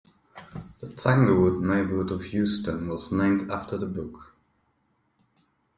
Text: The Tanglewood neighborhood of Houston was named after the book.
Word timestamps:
The 0.79 0.87
Tanglewood 0.87 1.61
neighborhood 1.61 2.09
of 2.11 2.23
Houston 2.23 2.87
was 2.87 3.11
named 3.11 3.51
after 3.51 3.77
the 3.77 3.85
book. 3.85 4.35